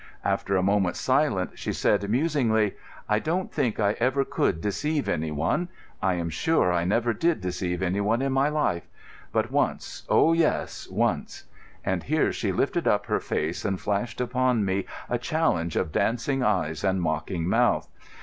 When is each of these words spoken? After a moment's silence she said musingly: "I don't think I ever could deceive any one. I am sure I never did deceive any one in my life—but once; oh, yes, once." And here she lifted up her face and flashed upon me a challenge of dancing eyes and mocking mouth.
After 0.25 0.57
a 0.57 0.63
moment's 0.63 0.99
silence 0.99 1.51
she 1.59 1.71
said 1.71 2.09
musingly: 2.09 2.73
"I 3.07 3.19
don't 3.19 3.51
think 3.53 3.79
I 3.79 3.91
ever 3.99 4.25
could 4.25 4.59
deceive 4.59 5.07
any 5.07 5.29
one. 5.29 5.69
I 6.01 6.15
am 6.15 6.31
sure 6.31 6.73
I 6.73 6.85
never 6.85 7.13
did 7.13 7.39
deceive 7.39 7.83
any 7.83 8.01
one 8.01 8.19
in 8.23 8.31
my 8.33 8.49
life—but 8.49 9.51
once; 9.51 10.01
oh, 10.09 10.33
yes, 10.33 10.87
once." 10.89 11.43
And 11.85 12.01
here 12.01 12.33
she 12.33 12.51
lifted 12.51 12.87
up 12.87 13.05
her 13.05 13.19
face 13.19 13.63
and 13.63 13.79
flashed 13.79 14.19
upon 14.19 14.65
me 14.65 14.85
a 15.07 15.19
challenge 15.19 15.75
of 15.75 15.91
dancing 15.91 16.41
eyes 16.41 16.83
and 16.83 16.99
mocking 16.99 17.47
mouth. 17.47 17.87